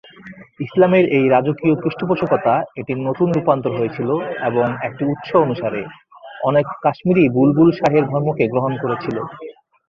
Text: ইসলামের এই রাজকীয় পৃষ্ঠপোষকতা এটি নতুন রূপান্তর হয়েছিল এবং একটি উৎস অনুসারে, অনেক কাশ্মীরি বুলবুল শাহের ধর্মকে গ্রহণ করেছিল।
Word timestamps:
ইসলামের 0.59 1.05
এই 1.17 1.25
রাজকীয় 1.27 1.75
পৃষ্ঠপোষকতা 1.81 2.53
এটি 2.79 2.93
নতুন 3.07 3.27
রূপান্তর 3.31 3.71
হয়েছিল 3.75 4.09
এবং 4.49 4.65
একটি 4.87 5.03
উৎস 5.05 5.29
অনুসারে, 5.43 5.81
অনেক 6.43 6.65
কাশ্মীরি 6.83 7.23
বুলবুল 7.35 7.69
শাহের 7.79 8.05
ধর্মকে 8.11 8.43
গ্রহণ 8.47 8.73
করেছিল। 8.83 9.17